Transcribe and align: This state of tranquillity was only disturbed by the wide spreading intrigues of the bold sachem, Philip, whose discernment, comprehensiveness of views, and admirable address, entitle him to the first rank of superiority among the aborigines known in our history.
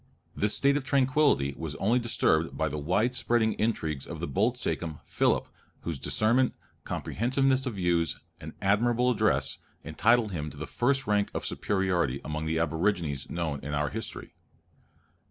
This 0.35 0.55
state 0.55 0.77
of 0.77 0.83
tranquillity 0.83 1.53
was 1.55 1.75
only 1.75 1.99
disturbed 1.99 2.57
by 2.57 2.69
the 2.69 2.79
wide 2.79 3.13
spreading 3.13 3.53
intrigues 3.59 4.07
of 4.07 4.19
the 4.19 4.25
bold 4.25 4.57
sachem, 4.57 4.97
Philip, 5.05 5.47
whose 5.81 5.99
discernment, 5.99 6.55
comprehensiveness 6.85 7.67
of 7.67 7.75
views, 7.75 8.19
and 8.39 8.53
admirable 8.63 9.11
address, 9.11 9.59
entitle 9.83 10.29
him 10.29 10.49
to 10.49 10.57
the 10.57 10.65
first 10.65 11.05
rank 11.05 11.29
of 11.35 11.45
superiority 11.45 12.19
among 12.25 12.47
the 12.47 12.57
aborigines 12.57 13.29
known 13.29 13.59
in 13.59 13.75
our 13.75 13.91
history. 13.91 14.33